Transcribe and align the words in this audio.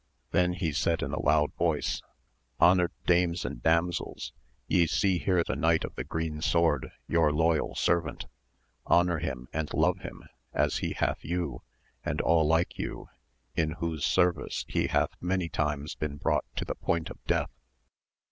Then 0.31 0.55
said 0.73 1.01
he 1.01 1.05
in 1.05 1.13
a 1.13 1.19
loud 1.21 1.53
voice, 1.57 2.01
Honoured 2.59 2.91
dames 3.05 3.45
and 3.45 3.61
damsels, 3.61 4.33
ye 4.67 4.87
see 4.87 5.19
here 5.19 5.43
the 5.43 5.55
Knight 5.55 5.83
of 5.85 5.93
the 5.93 6.03
Green 6.03 6.41
Sword 6.41 6.91
your 7.07 7.31
loyal 7.31 7.75
servant! 7.75 8.25
honour 8.87 9.19
him 9.19 9.47
and 9.53 9.71
love 9.75 9.99
him, 9.99 10.23
as 10.53 10.77
he 10.77 10.93
hath 10.93 11.21
yQu 11.21 11.59
and 12.03 12.19
all 12.19 12.47
like 12.47 12.79
you, 12.79 13.09
in 13.55 13.73
whose 13.73 14.03
service 14.03 14.65
he 14.67 14.87
hath 14.87 15.11
many 15.21 15.49
times 15.49 15.93
been 15.93 16.17
brought 16.17 16.45
to 16.55 16.65
the 16.65 16.73
point 16.73 17.11
of 17.11 17.23
death. 17.25 17.51